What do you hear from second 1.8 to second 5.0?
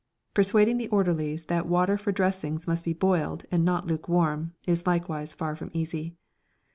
for dressings must be boiled, and not lukewarm, is